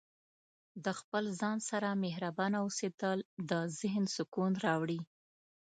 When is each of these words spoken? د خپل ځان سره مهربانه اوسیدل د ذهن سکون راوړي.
د 0.83 0.87
خپل 0.99 1.23
ځان 1.39 1.57
سره 1.69 1.89
مهربانه 2.03 2.57
اوسیدل 2.65 3.19
د 3.49 3.51
ذهن 3.79 4.05
سکون 4.15 4.51
راوړي. 4.65 5.01